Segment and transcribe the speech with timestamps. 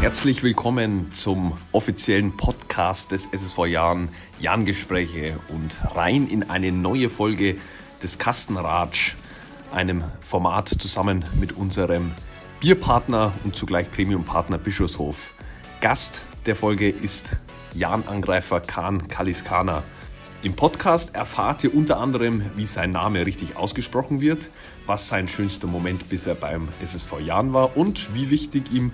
[0.00, 4.08] Herzlich willkommen zum offiziellen Podcast des SSV Jahren
[4.40, 7.56] Jahngespräche und rein in eine neue Folge
[8.02, 9.14] des Kastenratsch,
[9.70, 12.12] einem Format zusammen mit unserem
[12.60, 15.34] Bierpartner und zugleich Premiumpartner Bischofshof.
[15.82, 17.32] Gast der Folge ist
[17.74, 19.82] Jan-Angreifer Kahn Kaliskana.
[20.42, 24.48] Im Podcast erfahrt ihr unter anderem, wie sein Name richtig ausgesprochen wird,
[24.86, 28.92] was sein schönster Moment bisher beim SSV Jan war und wie wichtig ihm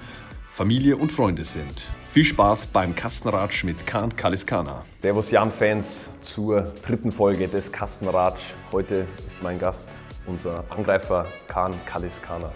[0.56, 1.86] Familie und Freunde sind.
[2.06, 4.84] Viel Spaß beim Kastenratsch mit Kahn Kaliskana.
[5.02, 8.54] Servus Jan-Fans zur dritten Folge des Kastenratsch.
[8.72, 9.86] Heute ist mein Gast
[10.26, 12.50] unser Angreifer Kahn Kaliskana.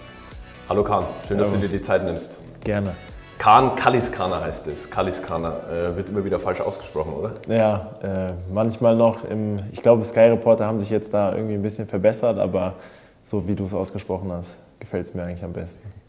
[0.67, 2.39] Hallo Kahn, schön, dass du dir die Zeit nimmst.
[2.65, 2.97] Gerne.
[3.37, 4.91] Kahn Kaliskana heißt es.
[4.91, 7.33] Kaliskana äh, wird immer wieder falsch ausgesprochen, oder?
[7.49, 9.25] Ja, äh, manchmal noch.
[9.25, 12.77] Im, ich glaube, Sky Reporter haben sich jetzt da irgendwie ein bisschen verbessert, aber
[13.23, 16.00] so wie du es ausgesprochen hast, gefällt es mir eigentlich am besten.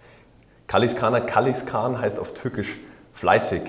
[0.71, 2.77] Kaliskana, Kaliskan heißt auf Türkisch
[3.11, 3.61] fleißig.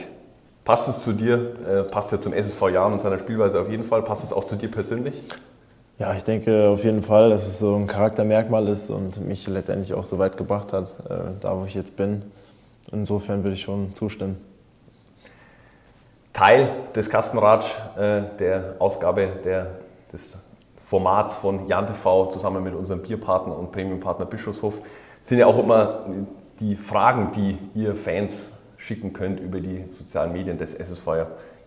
[0.64, 1.56] Passt es zu dir?
[1.68, 4.02] Äh, passt ja zum SSV Jahren und seiner Spielweise auf jeden Fall.
[4.02, 5.20] Passt es auch zu dir persönlich?
[5.98, 9.94] Ja, ich denke auf jeden Fall, dass es so ein Charaktermerkmal ist und mich letztendlich
[9.94, 12.22] auch so weit gebracht hat, äh, da wo ich jetzt bin.
[12.92, 14.36] Insofern würde ich schon zustimmen.
[16.32, 17.66] Teil des Kastenratsch,
[17.98, 19.72] äh, der Ausgabe der,
[20.12, 20.38] des
[20.80, 24.82] Formats von Jan TV zusammen mit unserem Bierpartner und Premiumpartner Bischofshof
[25.20, 26.04] sind ja auch immer
[26.60, 31.06] die Fragen, die ihr Fans schicken könnt über die sozialen Medien des SSV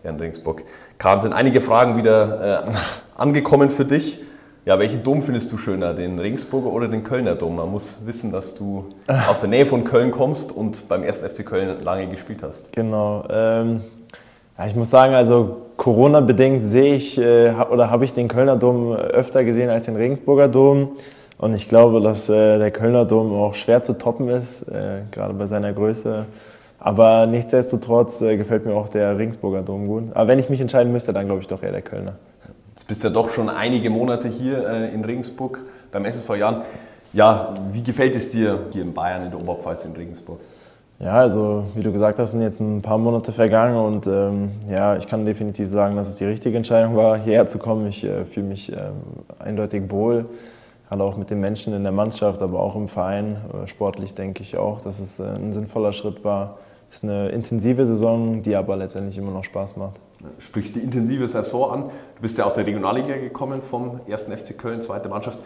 [0.04, 0.62] Jan Ringsburg.
[0.98, 2.70] Karl, sind einige Fragen wieder äh,
[3.16, 4.20] angekommen für dich.
[4.64, 7.56] Ja, welchen Dom findest du schöner, den Regensburger oder den Kölner Dom?
[7.56, 8.86] Man muss wissen, dass du
[9.28, 12.72] aus der Nähe von Köln kommst und beim ersten FC Köln lange gespielt hast.
[12.72, 13.24] Genau.
[13.30, 13.82] Ähm,
[14.58, 18.92] ja, ich muss sagen, also Corona-bedingt sehe ich äh, oder habe ich den Kölner Dom
[18.92, 20.96] öfter gesehen als den Regensburger Dom.
[21.38, 25.34] Und ich glaube, dass äh, der Kölner Dom auch schwer zu toppen ist, äh, gerade
[25.34, 26.26] bei seiner Größe.
[26.78, 30.04] Aber nichtsdestotrotz äh, gefällt mir auch der Regensburger Dom gut.
[30.14, 32.14] Aber wenn ich mich entscheiden müsste, dann glaube ich doch eher der Kölner.
[32.70, 35.60] Jetzt bist du ja doch schon einige Monate hier äh, in Regensburg
[35.92, 36.62] beim SSV Jahren.
[37.12, 40.40] Ja, wie gefällt es dir hier in Bayern, in der Oberpfalz, in Regensburg?
[40.98, 44.96] Ja, also wie du gesagt hast, sind jetzt ein paar Monate vergangen und ähm, ja,
[44.96, 47.86] ich kann definitiv sagen, dass es die richtige Entscheidung war, hierher zu kommen.
[47.86, 48.78] Ich äh, fühle mich ähm,
[49.38, 50.24] eindeutig wohl
[50.88, 53.36] gerade auch mit den Menschen in der Mannschaft, aber auch im Verein.
[53.52, 56.58] Äh, sportlich denke ich auch, dass es äh, ein sinnvoller Schritt war.
[56.88, 59.98] Es ist eine intensive Saison, die aber letztendlich immer noch Spaß macht.
[60.20, 61.82] Du sprichst die intensive Saison an.
[62.16, 64.22] Du bist ja aus der Regionalliga gekommen vom 1.
[64.24, 65.38] FC Köln, zweite Mannschaft.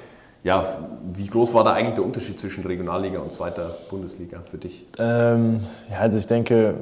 [0.42, 0.78] Ja,
[1.12, 4.86] wie groß war da eigentlich der Unterschied zwischen Regionalliga und zweiter Bundesliga für dich?
[4.98, 6.74] Ähm, ja, also ich denke,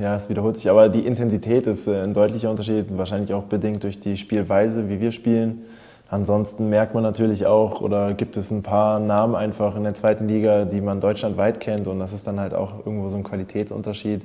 [0.00, 3.84] ja, es wiederholt sich, aber die Intensität ist äh, ein deutlicher Unterschied, wahrscheinlich auch bedingt
[3.84, 5.64] durch die Spielweise, wie wir spielen.
[6.12, 10.28] Ansonsten merkt man natürlich auch, oder gibt es ein paar Namen einfach in der zweiten
[10.28, 14.20] Liga, die man deutschlandweit kennt und das ist dann halt auch irgendwo so ein Qualitätsunterschied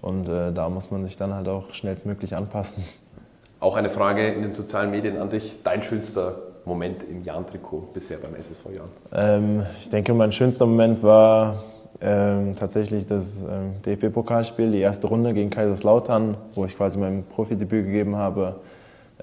[0.00, 2.84] und äh, da muss man sich dann halt auch schnellstmöglich anpassen.
[3.58, 5.56] Auch eine Frage in den sozialen Medien an dich.
[5.64, 8.88] Dein schönster Moment im Jahn-Trikot bisher beim SSV Jahn?
[9.12, 11.64] Ähm, ich denke, mein schönster Moment war
[12.00, 17.86] ähm, tatsächlich das ähm, DFB-Pokalspiel, die erste Runde gegen Kaiserslautern, wo ich quasi mein Profidebüt
[17.86, 18.54] gegeben habe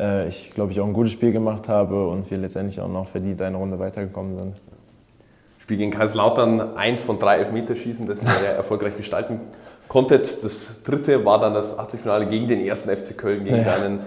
[0.02, 3.08] äh, ich glaube ich auch ein gutes Spiel gemacht habe und wir letztendlich auch noch
[3.08, 4.56] verdient eine Runde weitergekommen sind.
[5.60, 9.40] Spiel gegen Kaiserslautern, eins von drei Elfmeterschießen, das ihr sehr erfolgreich gestalten
[9.88, 10.44] konntet.
[10.44, 13.64] Das dritte war dann das Achtelfinale gegen den ersten FC Köln, gegen ja.
[13.64, 14.00] deinen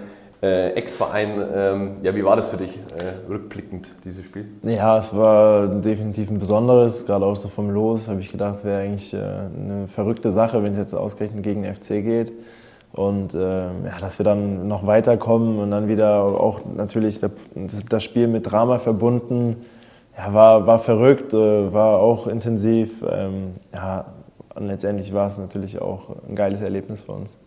[0.43, 1.41] äh, Ex-Verein.
[1.55, 4.45] Ähm, ja, wie war das für dich äh, rückblickend, dieses Spiel?
[4.63, 8.65] Ja, es war definitiv ein besonderes, gerade auch so vom Los habe ich gedacht, es
[8.65, 12.33] wäre eigentlich äh, eine verrückte Sache, wenn es jetzt ausgerechnet gegen den FC geht.
[12.95, 17.19] Und äh, ja, dass wir dann noch weiterkommen und dann wieder auch natürlich
[17.89, 19.57] das Spiel mit Drama verbunden,
[20.17, 23.03] ja, war, war verrückt, äh, war auch intensiv.
[23.05, 24.05] Ähm, ja,
[24.55, 27.37] und letztendlich war es natürlich auch ein geiles Erlebnis für uns.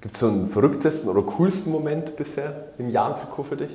[0.00, 3.70] Gibt es so einen verrücktesten oder coolsten Moment bisher im Jahn-Trikot für dich?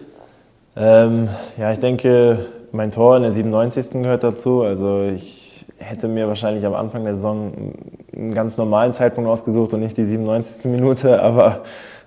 [0.77, 1.27] Ähm,
[1.57, 3.91] ja, ich denke, mein Tor in der 97.
[4.01, 4.61] gehört dazu.
[4.61, 7.73] Also ich hätte mir wahrscheinlich am Anfang der Saison
[8.17, 10.65] einen ganz normalen Zeitpunkt ausgesucht und nicht die 97.
[10.65, 11.61] Minute, aber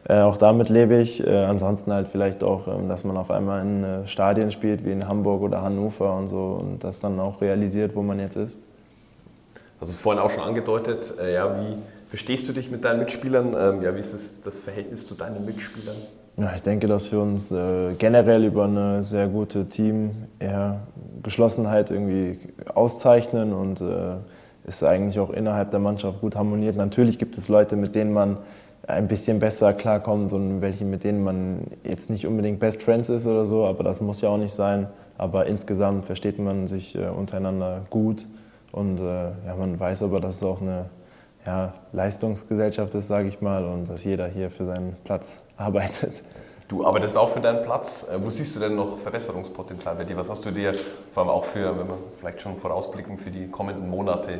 [0.08, 1.26] äh, auch damit lebe ich.
[1.26, 4.92] Äh, ansonsten halt vielleicht auch, ähm, dass man auf einmal in äh, Stadien spielt wie
[4.92, 8.60] in Hamburg oder Hannover und so und das dann auch realisiert, wo man jetzt ist.
[9.80, 11.76] Also es vorhin auch schon angedeutet, äh, ja, wie
[12.08, 13.56] verstehst du dich mit deinen Mitspielern?
[13.58, 15.96] Ähm, ja, wie ist das, das Verhältnis zu deinen Mitspielern?
[16.36, 22.38] Ja, ich denke, dass wir uns äh, generell über eine sehr gute Teamgeschlossenheit irgendwie
[22.74, 24.16] auszeichnen und äh,
[24.70, 26.76] ist eigentlich auch innerhalb der Mannschaft gut harmoniert.
[26.76, 28.38] Natürlich gibt es Leute, mit denen man
[28.86, 33.26] ein bisschen besser klarkommt und welche, mit denen man jetzt nicht unbedingt Best Friends ist
[33.26, 34.86] oder so, aber das muss ja auch nicht sein.
[35.18, 38.26] Aber insgesamt versteht man sich äh, untereinander gut
[38.72, 40.86] und äh, ja, man weiß aber, dass es auch eine
[41.46, 46.12] ja, Leistungsgesellschaft ist, sage ich mal, und dass jeder hier für seinen Platz arbeitet.
[46.70, 48.06] Du arbeitest auch für deinen Platz.
[48.08, 50.16] Äh, wo siehst du denn noch Verbesserungspotenzial bei dir?
[50.16, 50.70] Was hast du dir
[51.10, 54.34] vor allem auch für, wenn wir vielleicht schon vorausblicken, für die kommenden Monate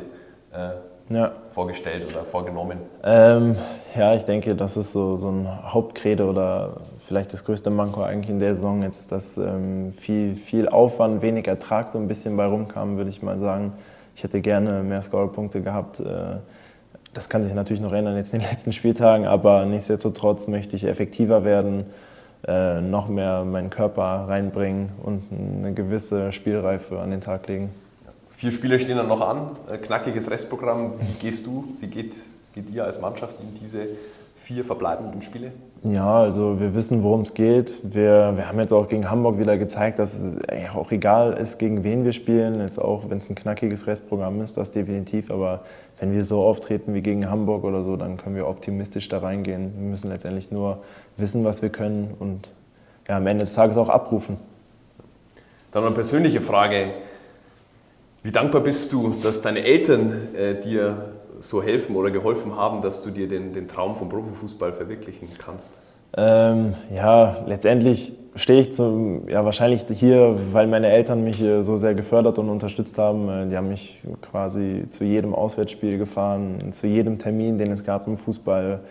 [0.53, 1.33] äh, ja.
[1.49, 2.77] vorgestellt oder vorgenommen?
[3.03, 3.57] Ähm,
[3.97, 8.29] ja, ich denke, das ist so, so ein Hauptcredo oder vielleicht das größte Manko eigentlich
[8.29, 12.45] in der Saison jetzt, dass ähm, viel, viel Aufwand, wenig Ertrag so ein bisschen bei
[12.45, 13.73] rumkam, würde ich mal sagen.
[14.15, 15.99] Ich hätte gerne mehr Scorerpunkte gehabt.
[15.99, 16.37] Äh,
[17.13, 20.85] das kann sich natürlich noch ändern jetzt in den letzten Spieltagen, aber nichtsdestotrotz möchte ich
[20.85, 21.87] effektiver werden,
[22.47, 27.69] äh, noch mehr meinen Körper reinbringen und eine gewisse Spielreife an den Tag legen.
[28.31, 30.93] Vier Spiele stehen dann noch an, äh, knackiges Restprogramm.
[30.99, 32.15] Wie gehst du, wie geht,
[32.55, 33.89] geht ihr als Mannschaft in diese
[34.41, 35.51] vier verbleibenden Spiele?
[35.83, 37.79] Ja, also wir wissen, worum es geht.
[37.83, 40.37] Wir, wir haben jetzt auch gegen Hamburg wieder gezeigt, dass es
[40.75, 42.59] auch egal ist, gegen wen wir spielen.
[42.59, 45.31] Jetzt auch, wenn es ein knackiges Restprogramm ist, das definitiv.
[45.31, 45.61] Aber
[45.99, 49.73] wenn wir so auftreten wie gegen Hamburg oder so, dann können wir optimistisch da reingehen.
[49.75, 50.79] Wir müssen letztendlich nur
[51.17, 52.51] wissen, was wir können und
[53.07, 54.37] ja, am Ende des Tages auch abrufen.
[55.71, 56.91] Dann eine persönliche Frage.
[58.23, 61.11] Wie dankbar bist du, dass deine Eltern äh, dir
[61.41, 65.73] so helfen oder geholfen haben, dass du dir den, den Traum vom Profifußball verwirklichen kannst?
[66.15, 71.95] Ähm, ja, letztendlich stehe ich zum, ja, wahrscheinlich hier, weil meine Eltern mich so sehr
[71.95, 73.29] gefördert und unterstützt haben.
[73.29, 78.07] Äh, die haben mich quasi zu jedem Auswärtsspiel gefahren, zu jedem Termin, den es gab
[78.07, 78.81] im Fußball.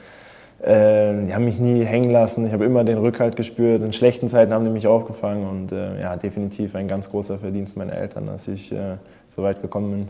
[0.63, 2.47] Ähm, die haben mich nie hängen lassen.
[2.47, 3.83] Ich habe immer den Rückhalt gespürt.
[3.83, 7.77] In schlechten Zeiten haben die mich aufgefangen und äh, ja, definitiv ein ganz großer Verdienst
[7.77, 8.97] meiner Eltern, dass ich äh,
[9.27, 10.09] so weit gekommen bin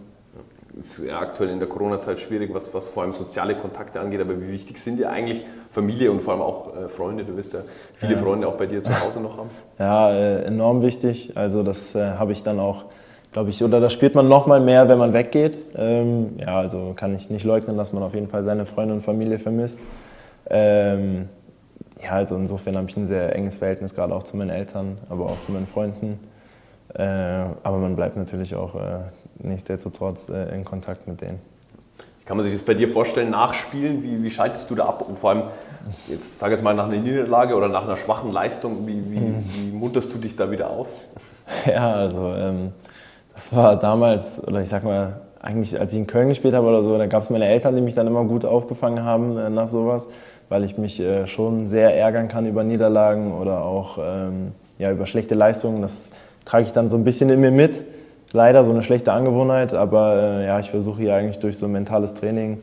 [0.77, 4.41] ist ja aktuell in der Corona-Zeit schwierig, was, was vor allem soziale Kontakte angeht, aber
[4.41, 7.25] wie wichtig sind dir eigentlich Familie und vor allem auch äh, Freunde?
[7.25, 7.61] Du wirst ja
[7.95, 8.19] viele ja.
[8.19, 9.51] Freunde auch bei dir zu Hause noch haben.
[9.79, 11.37] Ja, äh, enorm wichtig.
[11.37, 12.85] Also das äh, habe ich dann auch,
[13.33, 15.59] glaube ich, oder das spürt man noch mal mehr, wenn man weggeht.
[15.77, 19.01] Ähm, ja, also kann ich nicht leugnen, dass man auf jeden Fall seine Freunde und
[19.03, 19.79] Familie vermisst.
[20.49, 21.29] Ähm,
[22.03, 25.27] ja, also insofern habe ich ein sehr enges Verhältnis, gerade auch zu meinen Eltern, aber
[25.27, 26.19] auch zu meinen Freunden.
[26.95, 27.03] Äh,
[27.63, 29.01] aber man bleibt natürlich auch äh,
[29.43, 31.41] nichtsdestotrotz äh, in Kontakt mit denen.
[32.31, 34.05] Kann man sich das bei dir vorstellen, nachspielen?
[34.05, 35.05] Wie, wie schaltest du da ab?
[35.09, 35.43] Und vor allem,
[36.07, 39.45] jetzt sage jetzt mal nach einer Niederlage oder nach einer schwachen Leistung, wie, wie, mhm.
[39.57, 40.89] wie munterst du dich da wieder auf?
[41.67, 42.71] Ja, also ähm,
[43.35, 46.85] das war damals, oder ich sag mal, eigentlich als ich in Köln gespielt habe oder
[46.85, 49.69] so, da gab es meine Eltern, die mich dann immer gut aufgefangen haben äh, nach
[49.69, 50.07] sowas,
[50.49, 55.07] weil ich mich äh, schon sehr ärgern kann über Niederlagen oder auch ähm, ja, über
[55.07, 55.83] schlechte Leistungen.
[55.83, 56.11] Das
[56.45, 57.85] trage ich dann so ein bisschen in mir mit
[58.33, 61.73] leider so eine schlechte Angewohnheit, aber äh, ja, ich versuche hier eigentlich durch so ein
[61.73, 62.63] mentales Training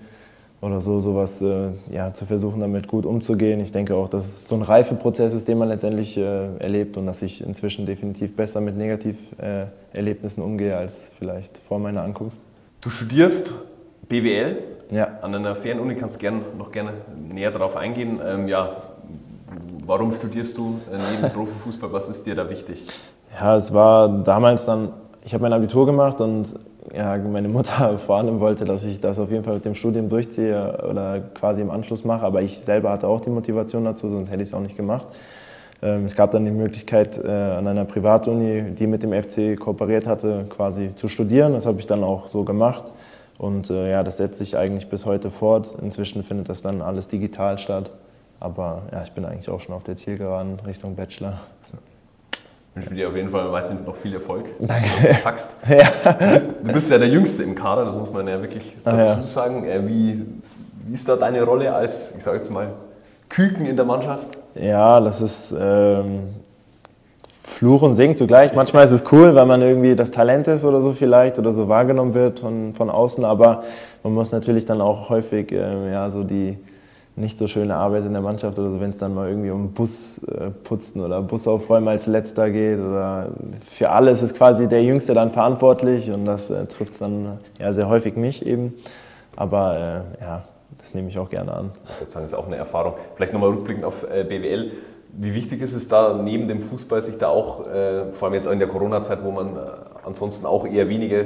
[0.62, 3.60] oder so sowas äh, ja, zu versuchen, damit gut umzugehen.
[3.60, 7.06] Ich denke auch, dass es so ein Reifeprozess ist, den man letztendlich äh, erlebt und
[7.06, 12.38] dass ich inzwischen definitiv besser mit Negativerlebnissen umgehe als vielleicht vor meiner Ankunft.
[12.82, 13.54] Du studierst
[14.10, 14.58] BWL
[14.92, 15.20] ja.
[15.22, 16.94] an einer Fernuni, kannst du gern, noch gerne
[17.30, 18.20] näher darauf eingehen.
[18.26, 18.78] Ähm, ja,
[19.86, 21.92] warum studierst du äh, neben Profifußball?
[21.92, 22.84] Was ist dir da wichtig?
[23.40, 24.94] Ja, es war damals dann
[25.28, 26.58] ich habe mein Abitur gemacht und
[26.96, 30.08] ja, meine Mutter vor allem wollte, dass ich das auf jeden Fall mit dem Studium
[30.08, 32.26] durchziehe oder quasi im Anschluss mache.
[32.26, 35.06] Aber ich selber hatte auch die Motivation dazu, sonst hätte ich es auch nicht gemacht.
[35.82, 40.08] Ähm, es gab dann die Möglichkeit, äh, an einer Privatuni, die mit dem FC kooperiert
[40.08, 41.52] hatte, quasi zu studieren.
[41.52, 42.86] Das habe ich dann auch so gemacht.
[43.38, 45.76] Und äh, ja, das setzt sich eigentlich bis heute fort.
[45.82, 47.92] Inzwischen findet das dann alles digital statt.
[48.40, 51.42] Aber ja, ich bin eigentlich auch schon auf der Zielgeraden Richtung Bachelor.
[52.80, 54.46] Ich wünsche dir auf jeden Fall weiterhin noch viel Erfolg.
[54.60, 54.88] Danke.
[55.00, 55.74] Du.
[55.74, 56.14] Ja.
[56.14, 59.20] Du, bist, du, bist, ja der Jüngste im Kader, das muss man ja wirklich dazu
[59.20, 59.24] ja.
[59.24, 59.66] sagen.
[59.66, 60.26] Äh, wie,
[60.86, 62.68] wie ist da deine Rolle als, ich sage jetzt mal,
[63.30, 64.28] Küken in der Mannschaft?
[64.56, 66.30] Ja, das ist ähm,
[67.44, 68.54] Fluch und Segen zugleich.
[68.54, 71.68] Manchmal ist es cool, weil man irgendwie das Talent ist oder so vielleicht oder so
[71.68, 73.64] wahrgenommen wird von, von außen, aber
[74.04, 76.58] man muss natürlich dann auch häufig ähm, ja, so die
[77.18, 79.74] nicht so schöne Arbeit in der Mannschaft oder so, wenn es dann mal irgendwie um
[79.74, 83.30] Bus äh, putzen oder Bus aufräumen als letzter geht oder
[83.72, 87.74] für alles ist quasi der Jüngste dann verantwortlich und das äh, trifft es dann ja,
[87.74, 88.76] sehr häufig mich eben.
[89.36, 90.44] Aber äh, ja,
[90.78, 91.72] das nehme ich auch gerne an.
[91.90, 92.94] Ich würde sagen, das ist auch eine Erfahrung.
[93.16, 94.72] Vielleicht nochmal rückblickend auf äh, BWL.
[95.14, 98.46] Wie wichtig ist es da neben dem Fußball, sich da auch, äh, vor allem jetzt
[98.46, 99.60] in der Corona-Zeit, wo man äh,
[100.06, 101.26] ansonsten auch eher wenige äh,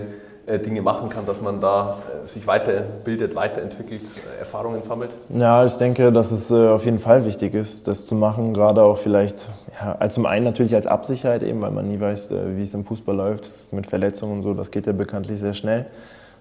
[0.58, 5.12] Dinge machen kann, dass man da äh, sich weiterbildet, weiterentwickelt, äh, Erfahrungen sammelt?
[5.30, 8.98] Ja, ich denke, dass es auf jeden Fall wichtig ist, das zu machen, gerade auch
[8.98, 9.48] vielleicht,
[9.80, 13.16] ja, zum einen natürlich als Absicherheit eben, weil man nie weiß, wie es im Fußball
[13.16, 15.86] läuft, mit Verletzungen und so, das geht ja bekanntlich sehr schnell.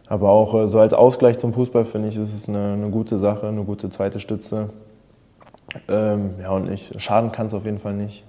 [0.08, 3.46] Aber auch so als Ausgleich zum Fußball finde ich, ist es eine, eine, gute Sache,
[3.46, 4.70] eine gute zweite Stütze.
[5.88, 8.24] Ähm, ja, und ich, schaden kann es auf jeden Fall nicht.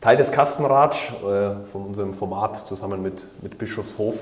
[0.00, 4.14] Teil des Kastenratsch äh, von unserem Format zusammen mit, mit Bischofshof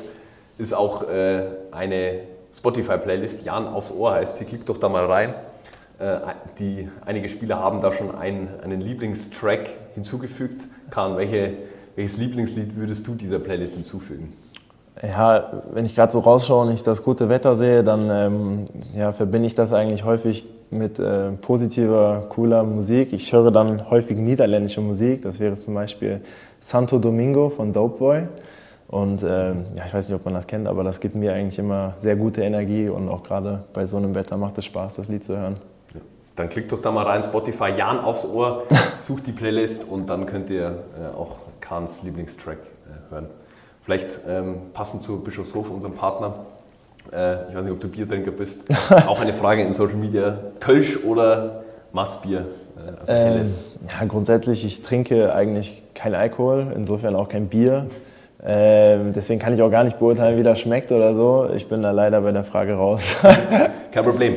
[0.58, 1.42] ist auch äh,
[1.73, 2.20] eine
[2.56, 5.34] Spotify-Playlist, Jan aufs Ohr heißt sie, klick doch da mal rein.
[5.99, 6.18] Äh,
[6.58, 10.62] die, einige Spieler haben da schon einen, einen Lieblingstrack hinzugefügt.
[10.90, 11.54] Kahn, welche,
[11.96, 14.32] welches Lieblingslied würdest du dieser Playlist hinzufügen?
[15.02, 18.64] Ja, wenn ich gerade so rausschaue und ich das gute Wetter sehe, dann ähm,
[18.96, 23.12] ja, verbinde ich das eigentlich häufig mit äh, positiver, cooler Musik.
[23.12, 25.23] Ich höre dann häufig niederländische Musik.
[25.23, 26.20] Das wäre zum Beispiel
[26.61, 28.28] Santo Domingo von Dopeboy.
[28.88, 31.59] Und äh, ja, ich weiß nicht, ob man das kennt, aber das gibt mir eigentlich
[31.59, 35.09] immer sehr gute Energie und auch gerade bei so einem Wetter macht es Spaß, das
[35.09, 35.57] Lied zu hören.
[35.95, 36.00] Ja.
[36.37, 38.64] Dann klickt doch da mal rein, Spotify, Jan aufs Ohr,
[39.03, 43.26] sucht die Playlist und dann könnt ihr äh, auch Kahns Lieblingstrack äh, hören.
[43.83, 46.35] Vielleicht ähm, passend zu Bischofshof, unserem Partner.
[47.12, 48.64] Äh, ich weiß nicht, ob du Biertrinker bist.
[49.07, 50.38] auch eine Frage in Social Media.
[50.61, 52.47] Kölsch oder Massbier?
[53.00, 53.55] Also ähm,
[53.88, 57.87] ja, grundsätzlich, ich trinke eigentlich kein Alkohol, insofern auch kein Bier.
[58.46, 61.48] Ähm, deswegen kann ich auch gar nicht beurteilen, wie das schmeckt oder so.
[61.54, 63.16] Ich bin da leider bei der Frage raus.
[63.92, 64.36] kein Problem.